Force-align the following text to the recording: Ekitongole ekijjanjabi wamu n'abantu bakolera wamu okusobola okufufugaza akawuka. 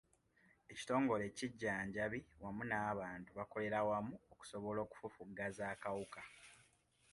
Ekitongole 0.71 1.23
ekijjanjabi 1.29 2.19
wamu 2.41 2.63
n'abantu 2.65 3.29
bakolera 3.37 3.79
wamu 3.89 4.15
okusobola 4.33 4.79
okufufugaza 4.85 5.63
akawuka. 5.73 6.21